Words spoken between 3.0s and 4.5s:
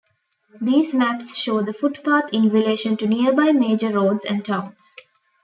nearby major roads and